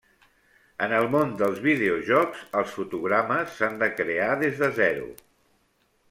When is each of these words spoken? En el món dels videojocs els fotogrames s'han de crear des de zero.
En 0.85 0.93
el 0.99 1.03
món 1.15 1.33
dels 1.41 1.59
videojocs 1.65 2.41
els 2.61 2.73
fotogrames 2.77 3.53
s'han 3.59 3.77
de 3.83 3.91
crear 4.01 4.31
des 4.45 4.57
de 4.63 4.71
zero. 4.83 5.05